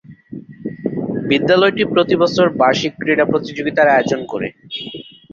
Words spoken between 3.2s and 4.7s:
প্রতিযোগিতার আয়োজন করে।